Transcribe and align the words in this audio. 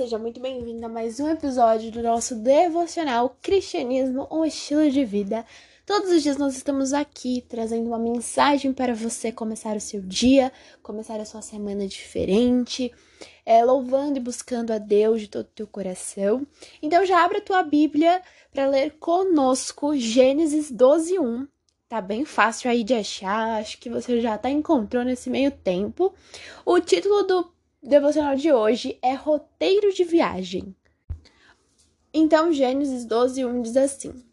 seja 0.00 0.18
muito 0.18 0.40
bem-vindo 0.40 0.86
a 0.86 0.88
mais 0.88 1.20
um 1.20 1.28
episódio 1.28 1.92
do 1.92 2.02
nosso 2.02 2.34
devocional 2.34 3.36
Cristianismo, 3.42 4.26
um 4.30 4.46
estilo 4.46 4.90
de 4.90 5.04
vida. 5.04 5.44
Todos 5.84 6.10
os 6.10 6.22
dias 6.22 6.38
nós 6.38 6.56
estamos 6.56 6.94
aqui 6.94 7.44
trazendo 7.46 7.86
uma 7.86 7.98
mensagem 7.98 8.72
para 8.72 8.94
você 8.94 9.30
começar 9.30 9.76
o 9.76 9.80
seu 9.80 10.00
dia, 10.00 10.50
começar 10.82 11.20
a 11.20 11.26
sua 11.26 11.42
semana 11.42 11.86
diferente, 11.86 12.90
é, 13.44 13.62
louvando 13.62 14.16
e 14.16 14.22
buscando 14.22 14.72
a 14.72 14.78
Deus 14.78 15.20
de 15.20 15.28
todo 15.28 15.44
o 15.44 15.54
teu 15.54 15.66
coração. 15.66 16.46
Então 16.80 17.04
já 17.04 17.22
abre 17.22 17.36
a 17.36 17.42
tua 17.42 17.62
Bíblia 17.62 18.22
para 18.50 18.66
ler 18.68 18.92
conosco 18.98 19.94
Gênesis 19.94 20.72
12:1. 20.72 21.46
Tá 21.90 22.00
bem 22.00 22.24
fácil 22.24 22.70
aí 22.70 22.82
de 22.82 22.94
achar, 22.94 23.60
acho 23.60 23.76
que 23.78 23.90
você 23.90 24.18
já 24.18 24.38
tá 24.38 24.48
encontrando 24.48 25.10
nesse 25.10 25.28
meio 25.28 25.50
tempo. 25.50 26.14
O 26.64 26.80
título 26.80 27.22
do 27.24 27.59
devocional 27.82 28.36
de 28.36 28.52
hoje 28.52 28.98
é 29.02 29.14
roteiro 29.14 29.92
de 29.92 30.04
viagem. 30.04 30.74
Então, 32.12 32.52
Gênesis 32.52 33.04
12, 33.04 33.44
1 33.44 33.62
diz 33.62 33.76
assim: 33.76 34.24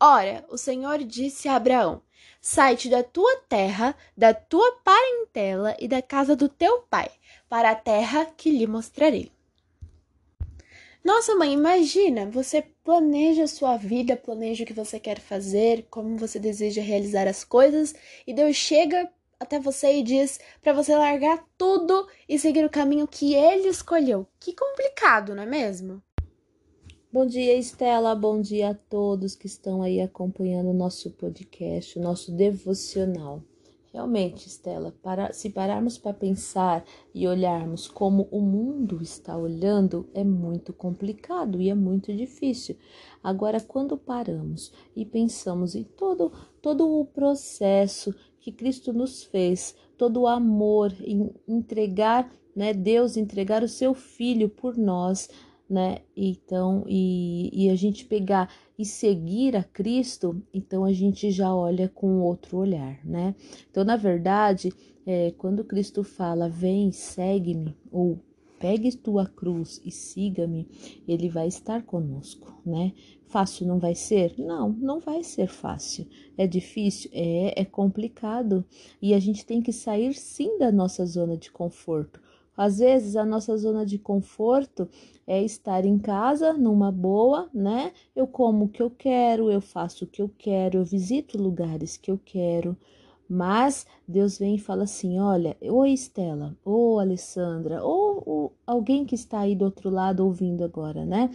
Ora, 0.00 0.44
o 0.48 0.58
Senhor 0.58 0.98
disse 0.98 1.48
a 1.48 1.56
Abraão: 1.56 2.02
Sai-te 2.40 2.88
da 2.88 3.02
tua 3.02 3.36
terra, 3.48 3.94
da 4.16 4.34
tua 4.34 4.80
parentela 4.84 5.76
e 5.78 5.86
da 5.86 6.02
casa 6.02 6.34
do 6.34 6.48
teu 6.48 6.82
pai, 6.82 7.08
para 7.48 7.70
a 7.70 7.76
terra 7.76 8.26
que 8.36 8.50
lhe 8.50 8.66
mostrarei. 8.66 9.30
Nossa, 11.04 11.34
mãe, 11.34 11.52
imagina, 11.52 12.26
você 12.26 12.62
planeja 12.84 13.44
a 13.44 13.48
sua 13.48 13.76
vida, 13.76 14.16
planeja 14.16 14.62
o 14.62 14.66
que 14.66 14.72
você 14.72 15.00
quer 15.00 15.18
fazer, 15.18 15.86
como 15.90 16.16
você 16.16 16.38
deseja 16.38 16.80
realizar 16.80 17.26
as 17.26 17.42
coisas, 17.42 17.92
e 18.24 18.32
Deus 18.32 18.54
chega 18.56 19.10
até 19.42 19.58
você 19.58 19.98
e 19.98 20.02
diz 20.02 20.38
para 20.62 20.72
você 20.72 20.96
largar 20.96 21.44
tudo 21.58 22.06
e 22.28 22.38
seguir 22.38 22.64
o 22.64 22.70
caminho 22.70 23.08
que 23.08 23.34
ele 23.34 23.68
escolheu. 23.68 24.26
Que 24.38 24.54
complicado, 24.54 25.34
não 25.34 25.42
é 25.42 25.46
mesmo? 25.46 26.00
Bom 27.12 27.26
dia, 27.26 27.58
Estela. 27.58 28.14
Bom 28.14 28.40
dia 28.40 28.70
a 28.70 28.74
todos 28.74 29.34
que 29.34 29.46
estão 29.46 29.82
aí 29.82 30.00
acompanhando 30.00 30.70
o 30.70 30.74
nosso 30.74 31.10
podcast, 31.10 31.98
o 31.98 32.02
nosso 32.02 32.32
devocional. 32.32 33.42
Realmente, 33.92 34.46
Estela, 34.46 34.94
para, 35.02 35.34
se 35.34 35.50
pararmos 35.50 35.98
para 35.98 36.14
pensar 36.14 36.82
e 37.14 37.28
olharmos 37.28 37.86
como 37.86 38.26
o 38.30 38.40
mundo 38.40 39.02
está 39.02 39.36
olhando, 39.36 40.08
é 40.14 40.24
muito 40.24 40.72
complicado 40.72 41.60
e 41.60 41.68
é 41.68 41.74
muito 41.74 42.10
difícil. 42.16 42.78
Agora, 43.22 43.60
quando 43.60 43.98
paramos 43.98 44.72
e 44.96 45.04
pensamos 45.04 45.74
em 45.74 45.84
todo, 45.84 46.32
todo 46.62 46.88
o 46.88 47.04
processo 47.04 48.14
que 48.42 48.50
Cristo 48.50 48.92
nos 48.92 49.22
fez, 49.22 49.74
todo 49.96 50.22
o 50.22 50.26
amor 50.26 50.92
em 51.00 51.30
entregar, 51.46 52.28
né, 52.54 52.74
Deus 52.74 53.16
entregar 53.16 53.62
o 53.62 53.68
seu 53.68 53.94
filho 53.94 54.48
por 54.48 54.76
nós, 54.76 55.30
né? 55.70 56.00
Então, 56.14 56.84
e, 56.86 57.50
e 57.52 57.70
a 57.70 57.76
gente 57.76 58.04
pegar 58.04 58.52
e 58.76 58.84
seguir 58.84 59.56
a 59.56 59.62
Cristo, 59.62 60.42
então 60.52 60.84
a 60.84 60.92
gente 60.92 61.30
já 61.30 61.54
olha 61.54 61.88
com 61.88 62.20
outro 62.20 62.58
olhar, 62.58 62.98
né? 63.06 63.34
Então, 63.70 63.84
na 63.84 63.96
verdade, 63.96 64.70
é, 65.06 65.30
quando 65.38 65.64
Cristo 65.64 66.02
fala, 66.02 66.48
vem, 66.48 66.90
segue-me, 66.90 67.76
ou 67.90 68.18
pegue 68.62 68.96
tua 68.96 69.26
cruz 69.26 69.80
e 69.84 69.90
siga-me, 69.90 70.68
ele 71.08 71.28
vai 71.28 71.48
estar 71.48 71.82
conosco, 71.82 72.62
né? 72.64 72.92
Fácil 73.26 73.66
não 73.66 73.80
vai 73.80 73.96
ser? 73.96 74.34
Não, 74.38 74.68
não 74.68 75.00
vai 75.00 75.24
ser 75.24 75.48
fácil. 75.48 76.06
É 76.38 76.46
difícil? 76.46 77.10
É, 77.12 77.62
é 77.62 77.64
complicado. 77.64 78.64
E 79.00 79.14
a 79.14 79.18
gente 79.18 79.44
tem 79.44 79.60
que 79.60 79.72
sair 79.72 80.14
sim 80.14 80.58
da 80.58 80.70
nossa 80.70 81.04
zona 81.04 81.36
de 81.36 81.50
conforto. 81.50 82.20
Às 82.56 82.78
vezes 82.78 83.16
a 83.16 83.24
nossa 83.24 83.56
zona 83.56 83.84
de 83.84 83.98
conforto 83.98 84.88
é 85.26 85.42
estar 85.42 85.84
em 85.84 85.98
casa 85.98 86.52
numa 86.52 86.92
boa, 86.92 87.50
né? 87.52 87.92
Eu 88.14 88.28
como 88.28 88.66
o 88.66 88.68
que 88.68 88.82
eu 88.82 88.90
quero, 88.90 89.50
eu 89.50 89.60
faço 89.60 90.04
o 90.04 90.06
que 90.06 90.22
eu 90.22 90.30
quero, 90.38 90.78
eu 90.78 90.84
visito 90.84 91.36
lugares 91.36 91.96
que 91.96 92.12
eu 92.12 92.20
quero. 92.24 92.76
Mas 93.34 93.86
Deus 94.06 94.36
vem 94.36 94.56
e 94.56 94.58
fala 94.58 94.84
assim: 94.84 95.18
olha, 95.18 95.56
ou 95.62 95.86
Estela, 95.86 96.54
ou 96.62 97.00
Alessandra, 97.00 97.82
ou, 97.82 98.22
ou 98.26 98.52
alguém 98.66 99.06
que 99.06 99.14
está 99.14 99.40
aí 99.40 99.56
do 99.56 99.64
outro 99.64 99.88
lado 99.88 100.22
ouvindo 100.22 100.62
agora, 100.62 101.06
né? 101.06 101.30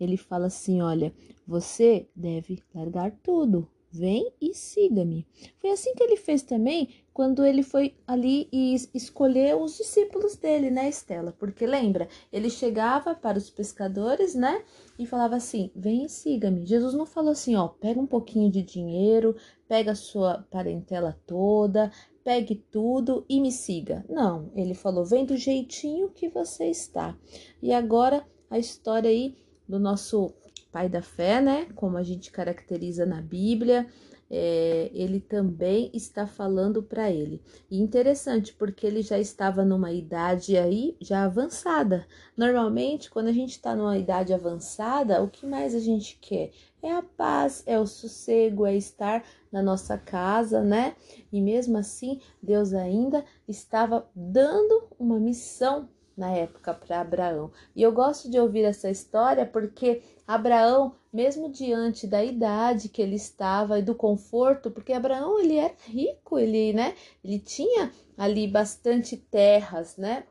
Ele 0.00 0.16
fala 0.16 0.46
assim: 0.46 0.80
olha, 0.80 1.12
você 1.46 2.08
deve 2.16 2.58
largar 2.74 3.10
tudo, 3.22 3.68
vem 3.90 4.32
e 4.40 4.54
siga-me. 4.54 5.26
Foi 5.58 5.68
assim 5.68 5.94
que 5.94 6.02
ele 6.02 6.16
fez 6.16 6.42
também 6.42 6.88
quando 7.12 7.44
ele 7.44 7.62
foi 7.62 7.94
ali 8.06 8.48
e 8.52 8.74
escolheu 8.94 9.62
os 9.62 9.76
discípulos 9.76 10.36
dele, 10.36 10.70
né, 10.70 10.88
Estela? 10.88 11.32
Porque 11.32 11.66
lembra, 11.66 12.08
ele 12.32 12.48
chegava 12.48 13.14
para 13.14 13.38
os 13.38 13.50
pescadores, 13.50 14.34
né, 14.34 14.62
e 14.98 15.06
falava 15.06 15.36
assim: 15.36 15.70
vem 15.74 16.04
e 16.04 16.08
siga-me. 16.08 16.64
Jesus 16.66 16.94
não 16.94 17.06
falou 17.06 17.32
assim, 17.32 17.54
ó, 17.54 17.68
pega 17.68 18.00
um 18.00 18.06
pouquinho 18.06 18.50
de 18.50 18.62
dinheiro, 18.62 19.36
pega 19.68 19.92
a 19.92 19.96
sua 19.96 20.46
parentela 20.50 21.18
toda, 21.26 21.90
pegue 22.24 22.54
tudo 22.70 23.24
e 23.28 23.40
me 23.40 23.52
siga. 23.52 24.04
Não, 24.08 24.50
ele 24.54 24.74
falou: 24.74 25.04
vem 25.04 25.24
do 25.24 25.36
jeitinho 25.36 26.10
que 26.10 26.28
você 26.28 26.66
está. 26.66 27.16
E 27.62 27.72
agora 27.72 28.26
a 28.50 28.58
história 28.58 29.10
aí 29.10 29.36
do 29.68 29.78
nosso 29.78 30.32
pai 30.70 30.88
da 30.88 31.02
fé, 31.02 31.40
né? 31.40 31.68
Como 31.74 31.96
a 31.96 32.02
gente 32.02 32.30
caracteriza 32.30 33.04
na 33.04 33.20
Bíblia, 33.20 33.86
é, 34.34 34.90
ele 34.94 35.20
também 35.20 35.90
está 35.92 36.26
falando 36.26 36.82
para 36.82 37.10
ele. 37.10 37.42
E 37.70 37.78
interessante, 37.78 38.54
porque 38.54 38.86
ele 38.86 39.02
já 39.02 39.18
estava 39.18 39.62
numa 39.62 39.92
idade 39.92 40.56
aí 40.56 40.96
já 40.98 41.24
avançada. 41.24 42.06
Normalmente, 42.34 43.10
quando 43.10 43.28
a 43.28 43.32
gente 43.32 43.50
está 43.50 43.76
numa 43.76 43.98
idade 43.98 44.32
avançada, 44.32 45.22
o 45.22 45.28
que 45.28 45.44
mais 45.44 45.74
a 45.74 45.78
gente 45.78 46.18
quer? 46.18 46.50
É 46.82 46.92
a 46.92 47.02
paz, 47.02 47.62
é 47.66 47.78
o 47.78 47.86
sossego, 47.86 48.64
é 48.64 48.74
estar 48.74 49.22
na 49.52 49.62
nossa 49.62 49.98
casa, 49.98 50.64
né? 50.64 50.96
E 51.30 51.38
mesmo 51.38 51.76
assim, 51.76 52.18
Deus 52.42 52.72
ainda 52.72 53.22
estava 53.46 54.08
dando 54.16 54.88
uma 54.98 55.20
missão 55.20 55.90
na 56.16 56.30
época 56.30 56.74
para 56.74 57.00
Abraão. 57.00 57.50
E 57.74 57.82
eu 57.82 57.92
gosto 57.92 58.30
de 58.30 58.38
ouvir 58.38 58.64
essa 58.64 58.90
história 58.90 59.46
porque 59.46 60.02
Abraão, 60.26 60.94
mesmo 61.12 61.50
diante 61.50 62.06
da 62.06 62.24
idade 62.24 62.88
que 62.88 63.02
ele 63.02 63.16
estava 63.16 63.78
e 63.78 63.82
do 63.82 63.94
conforto, 63.94 64.70
porque 64.70 64.92
Abraão 64.92 65.38
ele 65.38 65.56
era 65.56 65.74
rico, 65.86 66.38
ele, 66.38 66.72
né, 66.72 66.94
ele 67.24 67.38
tinha 67.38 67.92
ali 68.16 68.46
bastante 68.46 69.16
terras, 69.16 69.96
né? 69.96 70.24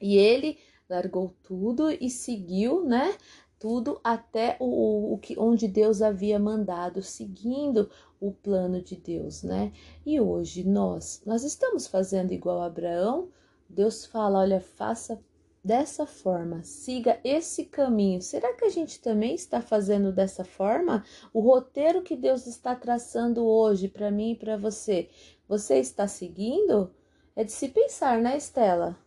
E 0.00 0.16
ele 0.16 0.58
largou 0.88 1.34
tudo 1.42 1.90
e 1.90 2.10
seguiu, 2.10 2.84
né? 2.84 3.16
Tudo 3.58 4.00
até 4.02 4.56
o, 4.58 5.14
o 5.14 5.18
que 5.18 5.38
onde 5.38 5.68
Deus 5.68 6.02
havia 6.02 6.38
mandado, 6.38 7.00
seguindo 7.00 7.88
o 8.20 8.32
plano 8.32 8.82
de 8.82 8.96
Deus, 8.96 9.42
né? 9.42 9.72
E 10.04 10.20
hoje 10.20 10.64
nós, 10.64 11.22
nós 11.24 11.44
estamos 11.44 11.86
fazendo 11.86 12.32
igual 12.32 12.60
Abraão, 12.60 13.28
Deus 13.72 14.04
fala: 14.04 14.40
olha, 14.40 14.60
faça 14.60 15.18
dessa 15.64 16.06
forma, 16.06 16.62
siga 16.62 17.18
esse 17.24 17.64
caminho. 17.64 18.20
Será 18.20 18.52
que 18.52 18.66
a 18.66 18.68
gente 18.68 19.00
também 19.00 19.34
está 19.34 19.62
fazendo 19.62 20.12
dessa 20.12 20.44
forma? 20.44 21.04
O 21.32 21.40
roteiro 21.40 22.02
que 22.02 22.14
Deus 22.14 22.46
está 22.46 22.74
traçando 22.74 23.46
hoje 23.46 23.88
para 23.88 24.10
mim 24.10 24.32
e 24.32 24.36
para 24.36 24.58
você, 24.58 25.08
você 25.48 25.78
está 25.78 26.06
seguindo? 26.06 26.92
É 27.34 27.44
de 27.44 27.52
se 27.52 27.68
pensar, 27.68 28.18
né, 28.18 28.36
Estela? 28.36 28.98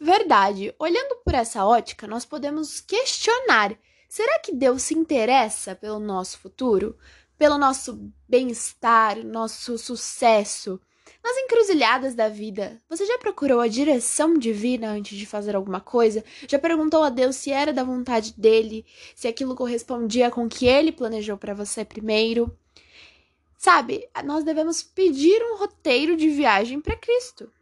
Verdade. 0.00 0.74
Olhando 0.76 1.16
por 1.24 1.34
essa 1.34 1.64
ótica, 1.64 2.08
nós 2.08 2.24
podemos 2.24 2.80
questionar: 2.80 3.78
será 4.08 4.40
que 4.40 4.52
Deus 4.52 4.82
se 4.82 4.98
interessa 4.98 5.76
pelo 5.76 6.00
nosso 6.00 6.38
futuro? 6.38 6.98
Pelo 7.38 7.56
nosso 7.56 8.12
bem-estar, 8.28 9.24
nosso 9.24 9.78
sucesso? 9.78 10.80
Nas 11.22 11.36
encruzilhadas 11.36 12.14
da 12.14 12.28
vida, 12.28 12.80
você 12.88 13.04
já 13.04 13.18
procurou 13.18 13.60
a 13.60 13.68
direção 13.68 14.34
divina 14.34 14.90
antes 14.90 15.18
de 15.18 15.26
fazer 15.26 15.54
alguma 15.54 15.80
coisa? 15.80 16.24
Já 16.48 16.58
perguntou 16.58 17.02
a 17.02 17.10
Deus 17.10 17.36
se 17.36 17.50
era 17.50 17.72
da 17.72 17.84
vontade 17.84 18.34
dele, 18.36 18.84
se 19.14 19.28
aquilo 19.28 19.54
correspondia 19.54 20.30
com 20.30 20.44
o 20.44 20.48
que 20.48 20.66
ele 20.66 20.92
planejou 20.92 21.36
para 21.36 21.54
você 21.54 21.84
primeiro? 21.84 22.56
Sabe, 23.58 24.08
nós 24.24 24.42
devemos 24.42 24.82
pedir 24.82 25.42
um 25.42 25.58
roteiro 25.58 26.16
de 26.16 26.30
viagem 26.30 26.80
para 26.80 26.96
Cristo. 26.96 27.52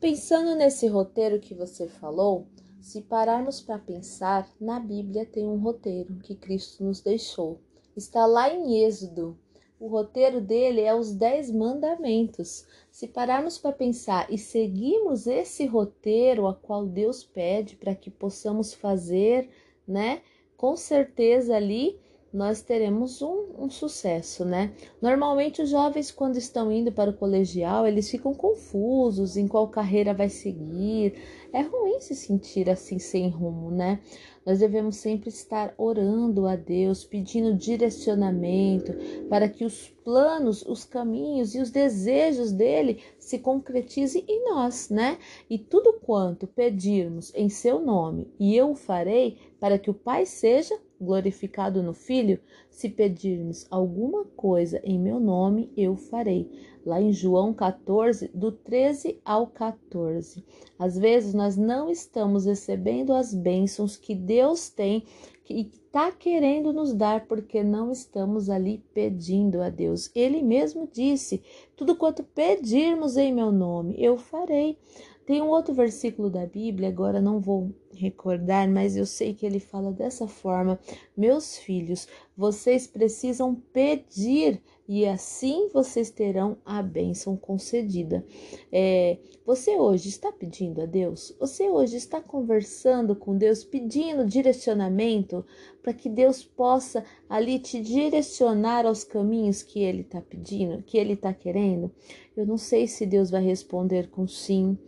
Pensando 0.00 0.54
nesse 0.54 0.86
roteiro 0.86 1.38
que 1.40 1.54
você 1.54 1.88
falou, 1.88 2.46
se 2.80 3.02
pararmos 3.02 3.60
para 3.60 3.78
pensar, 3.78 4.48
na 4.60 4.78
Bíblia 4.78 5.26
tem 5.26 5.44
um 5.44 5.58
roteiro 5.58 6.16
que 6.22 6.34
Cristo 6.34 6.84
nos 6.84 7.00
deixou. 7.00 7.60
Está 7.96 8.26
lá 8.26 8.48
em 8.48 8.84
Êxodo, 8.84 9.36
o 9.78 9.88
roteiro 9.88 10.40
dele 10.40 10.80
é 10.80 10.94
os 10.94 11.12
Dez 11.12 11.50
Mandamentos. 11.50 12.66
Se 12.90 13.06
pararmos 13.06 13.58
para 13.58 13.72
pensar 13.72 14.26
e 14.32 14.38
seguirmos 14.38 15.26
esse 15.26 15.66
roteiro 15.66 16.46
a 16.46 16.54
qual 16.54 16.86
Deus 16.86 17.22
pede 17.22 17.76
para 17.76 17.94
que 17.94 18.10
possamos 18.10 18.72
fazer, 18.72 19.48
né? 19.86 20.22
Com 20.56 20.76
certeza 20.76 21.54
ali 21.54 21.98
nós 22.32 22.60
teremos 22.60 23.22
um, 23.22 23.46
um, 23.58 23.70
sucesso, 23.70 24.44
né? 24.44 24.74
Normalmente 25.00 25.62
os 25.62 25.70
jovens, 25.70 26.10
quando 26.10 26.36
estão 26.36 26.70
indo 26.70 26.92
para 26.92 27.10
o 27.10 27.16
colegial, 27.16 27.86
eles 27.86 28.10
ficam 28.10 28.34
confusos 28.34 29.36
em 29.36 29.46
qual 29.46 29.68
carreira 29.68 30.12
vai 30.12 30.28
seguir. 30.28 31.14
É 31.52 31.62
ruim 31.62 32.00
se 32.00 32.14
sentir 32.14 32.68
assim 32.68 32.98
sem 32.98 33.28
rumo, 33.28 33.70
né? 33.70 34.00
Nós 34.46 34.60
devemos 34.60 34.96
sempre 34.96 35.28
estar 35.28 35.74
orando 35.76 36.46
a 36.46 36.54
Deus, 36.54 37.04
pedindo 37.04 37.52
direcionamento 37.52 38.92
para 39.28 39.48
que 39.48 39.64
os 39.64 39.88
planos, 40.04 40.62
os 40.62 40.84
caminhos 40.84 41.52
e 41.56 41.60
os 41.60 41.72
desejos 41.72 42.52
dele 42.52 43.02
se 43.18 43.40
concretizem 43.40 44.24
em 44.28 44.44
nós, 44.48 44.88
né? 44.88 45.18
E 45.50 45.58
tudo 45.58 45.94
quanto 45.94 46.46
pedirmos 46.46 47.32
em 47.34 47.48
seu 47.48 47.80
nome, 47.80 48.28
e 48.38 48.54
eu 48.54 48.70
o 48.70 48.76
farei, 48.76 49.36
para 49.58 49.78
que 49.78 49.90
o 49.90 49.94
Pai 49.94 50.26
seja 50.26 50.78
glorificado 51.00 51.82
no 51.82 51.92
Filho, 51.92 52.40
se 52.70 52.88
pedirmos 52.88 53.66
alguma 53.70 54.24
coisa 54.24 54.80
em 54.82 54.98
meu 54.98 55.20
nome, 55.20 55.70
eu 55.76 55.96
farei. 55.96 56.50
Lá 56.84 57.00
em 57.00 57.12
João 57.12 57.52
14, 57.52 58.30
do 58.32 58.52
13 58.52 59.20
ao 59.24 59.46
14. 59.46 60.44
Às 60.78 60.96
vezes 60.96 61.34
nós 61.34 61.56
não 61.56 61.90
estamos 61.90 62.46
recebendo 62.46 63.12
as 63.12 63.34
bênçãos 63.34 63.96
que 63.96 64.14
Deus 64.14 64.68
tem 64.68 65.04
e 65.48 65.62
está 65.62 66.12
querendo 66.12 66.72
nos 66.72 66.92
dar 66.92 67.26
porque 67.26 67.62
não 67.62 67.90
estamos 67.90 68.50
ali 68.50 68.82
pedindo 68.92 69.62
a 69.62 69.68
Deus. 69.68 70.10
Ele 70.14 70.42
mesmo 70.42 70.88
disse: 70.92 71.42
Tudo 71.76 71.96
quanto 71.96 72.22
pedirmos 72.22 73.16
em 73.16 73.32
meu 73.32 73.50
nome, 73.50 73.94
eu 73.98 74.16
farei. 74.16 74.78
Tem 75.26 75.42
um 75.42 75.48
outro 75.48 75.74
versículo 75.74 76.30
da 76.30 76.46
Bíblia, 76.46 76.88
agora 76.88 77.20
não 77.20 77.40
vou 77.40 77.72
recordar, 78.00 78.68
mas 78.68 78.96
eu 78.96 79.06
sei 79.06 79.34
que 79.34 79.44
ele 79.46 79.60
fala 79.60 79.92
dessa 79.92 80.26
forma: 80.26 80.78
Meus 81.16 81.56
filhos, 81.56 82.06
vocês 82.36 82.86
precisam 82.86 83.54
pedir 83.72 84.60
e 84.88 85.04
assim 85.04 85.68
vocês 85.72 86.10
terão 86.10 86.58
a 86.64 86.80
bênção 86.80 87.36
concedida. 87.36 88.24
É, 88.70 89.18
você 89.44 89.76
hoje 89.76 90.08
está 90.08 90.30
pedindo 90.30 90.80
a 90.80 90.86
Deus? 90.86 91.34
Você 91.40 91.68
hoje 91.68 91.96
está 91.96 92.20
conversando 92.20 93.16
com 93.16 93.36
Deus, 93.36 93.64
pedindo 93.64 94.24
direcionamento 94.24 95.44
para 95.82 95.92
que 95.92 96.08
Deus 96.08 96.44
possa 96.44 97.04
ali 97.28 97.58
te 97.58 97.80
direcionar 97.80 98.86
aos 98.86 99.02
caminhos 99.02 99.62
que 99.62 99.80
Ele 99.80 100.02
está 100.02 100.20
pedindo, 100.20 100.82
que 100.82 100.98
Ele 100.98 101.14
está 101.14 101.32
querendo? 101.32 101.90
Eu 102.36 102.46
não 102.46 102.58
sei 102.58 102.86
se 102.86 103.06
Deus 103.06 103.30
vai 103.30 103.42
responder 103.42 104.08
com 104.10 104.26
sim. 104.26 104.78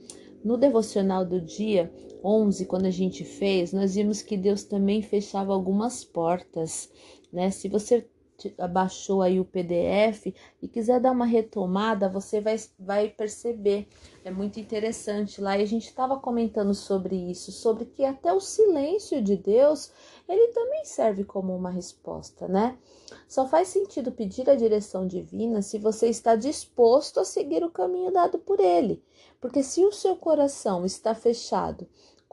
No 0.49 0.56
devocional 0.56 1.27
do 1.27 1.43
dia 1.43 1.93
11, 2.25 2.65
quando 2.65 2.87
a 2.87 2.91
gente 2.91 3.23
fez, 3.23 3.71
nós 3.71 3.97
vimos 3.97 4.23
que 4.23 4.35
Deus 4.35 4.65
também 4.65 5.03
fechava 5.03 5.53
algumas 5.53 6.05
portas, 6.05 6.91
né? 7.31 7.50
Se 7.50 7.69
você 7.69 8.09
baixou 8.70 9.23
aí 9.23 9.40
o 9.40 9.44
PDF 9.44 10.32
e 10.62 10.69
quiser 10.69 11.00
dar 11.00 11.11
uma 11.11 11.26
retomada, 11.26 12.08
você 12.08 12.40
vai, 12.40 12.56
vai 12.79 13.08
perceber. 13.08 13.88
É 14.25 14.31
muito 14.31 14.61
interessante 14.61 15.40
lá. 15.40 15.58
E 15.58 15.62
a 15.62 15.67
gente 15.67 15.87
estava 15.87 16.19
comentando 16.19 16.75
sobre 16.75 17.17
isso, 17.17 17.50
sobre 17.50 17.87
que 17.87 18.05
até 18.05 18.32
o 18.32 18.40
silêncio 18.40 19.23
de 19.23 19.37
Deus, 19.37 19.90
ele 20.29 20.52
também 20.52 20.85
serve 20.85 21.25
como 21.25 21.56
uma 21.56 21.70
resposta, 21.70 22.46
né? 22.46 22.79
Só 23.26 23.46
faz 23.46 23.69
sentido 23.69 24.12
pedir 24.12 24.49
a 24.49 24.55
direção 24.55 25.06
divina 25.06 25.62
se 25.62 25.79
você 25.79 26.08
está 26.08 26.37
disposto 26.37 27.19
a 27.20 27.25
seguir 27.25 27.64
o 27.64 27.70
caminho 27.70 28.12
dado 28.12 28.38
por 28.38 28.61
ele. 28.61 29.02
Porque 29.41 29.62
se 29.62 29.84
o 29.84 29.93
seu 29.93 30.17
coração 30.17 30.84
está 30.84 31.14
fechado 31.14 31.87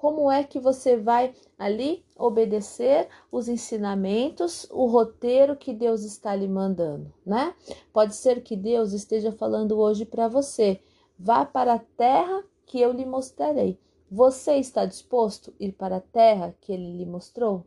como 0.06 0.31
é 0.31 0.44
que 0.44 0.60
você 0.60 0.96
vai 0.96 1.34
ali 1.57 2.06
obedecer 2.16 3.07
os 3.31 3.48
ensinamentos, 3.48 4.68
o 4.69 4.86
roteiro 4.86 5.56
que 5.56 5.74
Deus 5.74 6.04
está 6.04 6.36
lhe 6.36 6.48
mandando, 6.48 7.12
né? 7.25 7.56
Pode 7.92 8.13
ser 8.13 8.44
que 8.44 8.56
Deus 8.56 8.94
esteja 8.94 9.31
falando 9.31 9.80
hoje 9.80 10.06
para 10.06 10.28
você: 10.28 10.80
vá 11.18 11.44
para 11.44 11.74
a 11.74 11.80
terra 11.80 12.44
que 12.68 12.80
eu 12.80 12.92
lhe 12.92 13.04
mostrarei. 13.04 13.80
Você 14.12 14.57
está 14.57 14.86
disposto 14.86 15.52
a 15.60 15.63
ir 15.63 15.72
para 15.72 15.96
a 15.96 16.02
terra 16.02 16.56
que 16.62 16.72
ele 16.72 16.98
lhe 16.98 17.06
mostrou? 17.08 17.66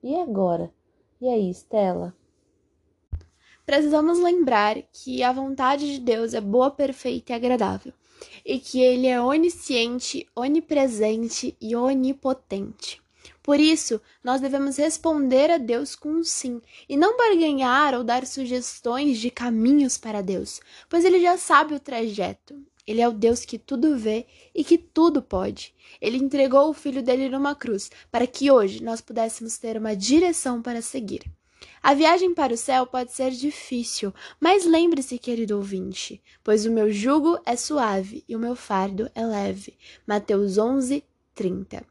E 0.00 0.14
agora? 0.14 0.72
E 1.20 1.26
aí, 1.26 1.50
Estela? 1.50 2.14
Precisamos 3.66 4.20
lembrar 4.20 4.76
que 4.92 5.24
a 5.24 5.32
vontade 5.32 5.92
de 5.92 5.98
Deus 5.98 6.34
é 6.34 6.40
boa, 6.40 6.70
perfeita 6.70 7.32
e 7.32 7.34
agradável 7.34 7.92
e 8.44 8.58
que 8.58 8.80
ele 8.80 9.06
é 9.06 9.20
onisciente, 9.20 10.26
onipresente 10.34 11.56
e 11.60 11.74
onipotente. 11.74 13.00
Por 13.42 13.58
isso, 13.58 14.00
nós 14.22 14.40
devemos 14.40 14.76
responder 14.76 15.50
a 15.50 15.58
Deus 15.58 15.96
com 15.96 16.10
um 16.10 16.24
sim, 16.24 16.60
e 16.88 16.96
não 16.96 17.16
barganhar 17.16 17.94
ou 17.94 18.04
dar 18.04 18.26
sugestões 18.26 19.18
de 19.18 19.30
caminhos 19.30 19.96
para 19.96 20.22
Deus, 20.22 20.60
pois 20.88 21.04
ele 21.04 21.20
já 21.20 21.36
sabe 21.36 21.74
o 21.74 21.80
trajeto. 21.80 22.54
Ele 22.86 23.00
é 23.00 23.08
o 23.08 23.12
Deus 23.12 23.44
que 23.44 23.58
tudo 23.58 23.96
vê 23.96 24.26
e 24.54 24.64
que 24.64 24.76
tudo 24.76 25.22
pode. 25.22 25.74
Ele 26.00 26.16
entregou 26.16 26.68
o 26.68 26.74
filho 26.74 27.02
dele 27.02 27.28
numa 27.28 27.54
cruz 27.54 27.90
para 28.10 28.26
que 28.26 28.50
hoje 28.50 28.82
nós 28.82 29.00
pudéssemos 29.00 29.58
ter 29.58 29.76
uma 29.76 29.94
direção 29.94 30.60
para 30.60 30.82
seguir. 30.82 31.22
A 31.82 31.94
viagem 31.94 32.34
para 32.34 32.52
o 32.52 32.56
céu 32.56 32.86
pode 32.86 33.12
ser 33.12 33.30
difícil, 33.30 34.12
mas 34.38 34.66
lembre-se, 34.66 35.18
querido 35.18 35.56
ouvinte, 35.56 36.22
pois 36.44 36.66
o 36.66 36.70
meu 36.70 36.90
jugo 36.92 37.38
é 37.46 37.56
suave 37.56 38.24
e 38.28 38.36
o 38.36 38.38
meu 38.38 38.54
fardo 38.54 39.10
é 39.14 39.24
leve. 39.24 39.78
Mateus 40.06 40.58
11, 40.58 41.02
30. 41.34 41.84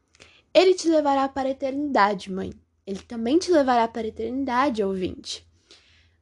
Ele 0.52 0.74
te 0.74 0.88
levará 0.88 1.28
para 1.28 1.48
a 1.48 1.52
eternidade, 1.52 2.30
mãe. 2.30 2.52
Ele 2.86 3.00
também 3.00 3.38
te 3.38 3.50
levará 3.50 3.86
para 3.86 4.02
a 4.02 4.08
eternidade, 4.08 4.82
ouvinte. 4.82 5.46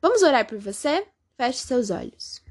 Vamos 0.00 0.22
orar 0.22 0.46
por 0.46 0.58
você? 0.58 1.06
Feche 1.36 1.60
seus 1.60 1.90
olhos. 1.90 2.42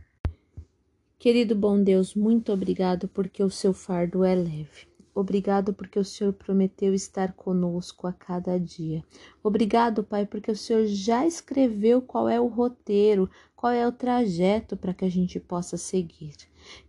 Querido 1.20 1.56
bom 1.56 1.82
Deus, 1.82 2.14
muito 2.14 2.54
obrigado 2.54 3.08
porque 3.08 3.44
o 3.44 3.50
seu 3.50 3.74
fardo 3.74 4.24
é 4.24 4.36
leve. 4.36 4.88
Obrigado 5.20 5.74
porque 5.74 5.98
o 5.98 6.06
Senhor 6.06 6.32
prometeu 6.32 6.94
estar 6.94 7.34
conosco 7.34 8.06
a 8.06 8.14
cada 8.14 8.60
dia. 8.60 9.04
Obrigado, 9.42 10.04
Pai, 10.04 10.28
porque 10.28 10.52
o 10.52 10.56
Senhor 10.56 10.86
já 10.86 11.26
escreveu 11.26 12.04
qual 12.04 12.30
é 12.30 12.40
o 12.40 12.46
roteiro, 12.46 13.28
qual 13.56 13.74
é 13.74 13.88
o 13.88 13.92
trajeto 13.92 14.78
para 14.78 14.94
que 14.94 15.04
a 15.04 15.10
gente 15.10 15.40
possa 15.40 15.76
seguir. 15.76 16.36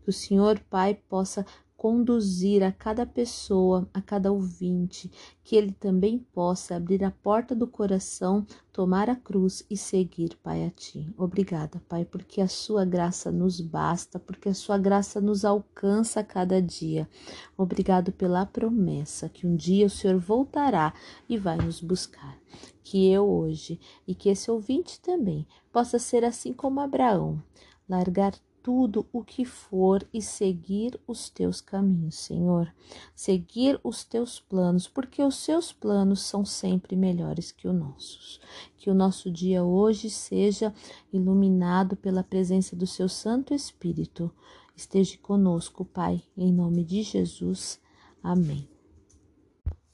Que 0.03 0.11
o 0.11 0.13
Senhor, 0.13 0.61
Pai, 0.69 0.95
possa 1.09 1.47
conduzir 1.79 2.65
a 2.65 2.73
cada 2.73 3.07
pessoa, 3.07 3.89
a 3.95 4.03
cada 4.03 4.33
ouvinte, 4.33 5.09
que 5.45 5.55
ele 5.55 5.71
também 5.71 6.19
possa 6.19 6.75
abrir 6.75 7.05
a 7.05 7.13
porta 7.13 7.55
do 7.55 7.69
coração, 7.69 8.45
tomar 8.73 9.09
a 9.09 9.15
cruz 9.15 9.65
e 9.71 9.77
seguir, 9.77 10.37
Pai, 10.43 10.67
a 10.67 10.71
Ti. 10.71 11.09
Obrigada, 11.17 11.81
Pai, 11.89 12.05
porque 12.05 12.41
a 12.41 12.49
Sua 12.49 12.85
graça 12.85 13.31
nos 13.31 13.61
basta, 13.61 14.19
porque 14.19 14.49
a 14.49 14.55
Sua 14.55 14.77
graça 14.77 15.21
nos 15.21 15.45
alcança 15.45 16.19
a 16.19 16.25
cada 16.25 16.61
dia. 16.61 17.08
Obrigado 17.56 18.11
pela 18.11 18.44
promessa 18.44 19.29
que 19.29 19.47
um 19.47 19.55
dia 19.55 19.87
o 19.87 19.91
Senhor 19.91 20.19
voltará 20.19 20.93
e 21.29 21.39
vai 21.39 21.58
nos 21.58 21.81
buscar. 21.81 22.37
Que 22.82 23.08
eu 23.08 23.25
hoje 23.25 23.79
e 24.05 24.17
que 24.17 24.29
esse 24.29 24.51
ouvinte 24.51 25.01
também 25.01 25.47
possa 25.70 25.97
ser 25.97 26.25
assim 26.25 26.53
como 26.53 26.81
Abraão, 26.81 27.41
largar 27.89 28.32
tudo 28.69 29.06
o 29.10 29.25
que 29.25 29.46
for 29.46 30.06
e 30.13 30.20
seguir 30.20 31.01
os 31.06 31.31
teus 31.31 31.58
caminhos, 31.58 32.17
Senhor. 32.17 32.70
Seguir 33.15 33.81
os 33.82 34.05
teus 34.05 34.41
planos, 34.41 34.87
porque 34.87 35.22
os 35.22 35.37
seus 35.37 35.72
planos 35.72 36.20
são 36.20 36.44
sempre 36.44 36.94
melhores 36.94 37.51
que 37.51 37.67
os 37.67 37.75
nossos. 37.75 38.39
Que 38.77 38.91
o 38.91 38.94
nosso 38.94 39.31
dia 39.31 39.65
hoje 39.65 40.10
seja 40.10 40.75
iluminado 41.10 41.96
pela 41.96 42.22
presença 42.22 42.77
do 42.77 42.87
seu 42.87 43.08
Santo 43.08 43.55
Espírito. 43.55 44.31
Esteja 44.77 45.17
conosco, 45.17 45.82
Pai, 45.82 46.22
em 46.37 46.53
nome 46.53 46.84
de 46.84 47.03
Jesus. 47.03 47.81
Amém. 48.22 48.78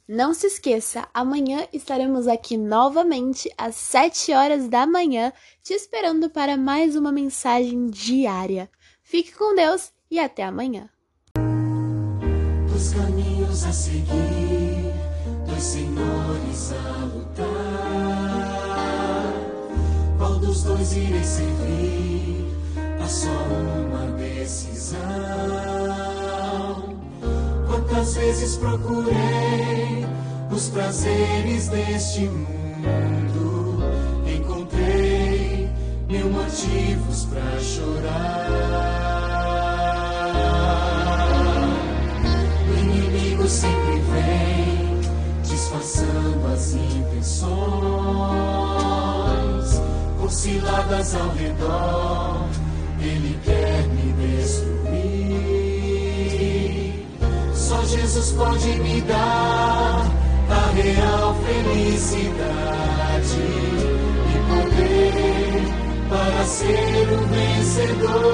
Não 0.07 0.35
se 0.35 0.47
esqueça, 0.49 1.09
amanhã 1.15 1.67
estaremos 1.73 2.29
aqui 2.29 2.59
novamente 2.59 3.51
às 3.57 3.75
7 3.75 4.35
horas 4.35 4.69
da 4.69 4.87
manhã, 4.87 5.33
te 5.63 5.73
esperando 5.73 6.29
para 6.29 6.59
mais 6.59 6.95
uma 6.95 7.11
mensagem 7.11 7.87
diária. 7.87 8.69
Fique 9.03 9.33
com 9.33 9.55
Deus 9.55 9.93
e 10.11 10.19
até 10.19 10.43
amanhã. 10.43 10.91
Os 12.77 12.93
caminhos 12.93 13.65
a 13.65 13.73
seguir, 13.73 14.93
dois 15.47 15.63
senhores 15.63 16.73
a 16.73 17.05
lutar. 17.07 17.45
Qual 20.19 20.39
dos 20.39 20.65
dois 20.65 20.93
irei 20.93 21.25
servir? 21.25 22.45
Só 23.09 23.29
uma 23.29 24.07
decisão. 24.19 26.14
Quantas 27.87 28.15
vezes 28.15 28.57
procurei 28.57 30.07
os 30.51 30.71
prazeres 30.71 31.69
deste 31.69 32.23
mundo, 32.23 33.83
encontrei 34.27 35.69
mil 36.09 36.31
motivos 36.31 37.27
para 37.27 37.61
chorar. 37.61 38.49
O 42.69 42.73
inimigo 42.79 43.47
sempre 43.47 44.01
vem 44.13 45.01
disfarçando 45.43 46.47
as 46.53 46.73
intenções, 46.73 47.53
com 50.19 50.29
ciladas 50.31 51.15
ao 51.15 51.29
redor, 51.35 52.49
ele 52.99 53.39
quer 53.45 53.87
me 53.89 54.13
destruir. 54.15 55.64
Jesus 57.87 58.33
pode 58.33 58.79
me 58.81 59.01
dar 59.03 60.05
a 60.51 60.71
real 60.75 61.35
felicidade 61.47 62.35
e 64.29 64.39
poder 64.49 65.73
para 66.11 66.45
ser 66.45 67.09
o 67.11 67.19
vencedor. 67.29 68.25